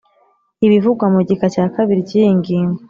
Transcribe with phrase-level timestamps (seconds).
[0.65, 2.79] Ibivugwa mu gika cya kabiri cy iyi ngingo